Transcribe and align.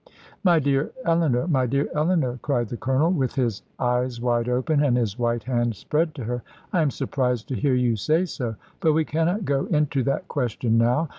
"My 0.43 0.57
dear 0.57 0.89
Eleanor, 1.05 1.47
my 1.47 1.67
dear 1.67 1.87
Eleanor," 1.93 2.39
cried 2.41 2.69
the 2.69 2.75
Colonel, 2.75 3.11
with 3.11 3.35
his 3.35 3.61
eyes 3.77 4.19
wide 4.19 4.49
open, 4.49 4.83
and 4.83 4.97
his 4.97 5.19
white 5.19 5.43
hand 5.43 5.75
spread 5.75 6.15
to 6.15 6.23
her; 6.23 6.41
"I 6.73 6.81
am 6.81 6.89
surprised 6.89 7.47
to 7.49 7.55
hear 7.55 7.75
you 7.75 7.95
say 7.95 8.25
so. 8.25 8.55
But 8.79 8.93
we 8.93 9.05
cannot 9.05 9.45
go 9.45 9.65
into 9.65 10.01
that 10.05 10.27
question 10.27 10.79
now. 10.79 11.07